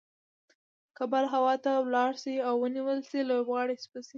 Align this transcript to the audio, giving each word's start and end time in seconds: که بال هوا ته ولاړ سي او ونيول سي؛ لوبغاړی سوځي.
که 0.95 1.03
بال 1.11 1.25
هوا 1.35 1.53
ته 1.63 1.71
ولاړ 1.87 2.11
سي 2.23 2.33
او 2.47 2.53
ونيول 2.63 2.99
سي؛ 3.09 3.19
لوبغاړی 3.29 3.75
سوځي. 3.83 4.09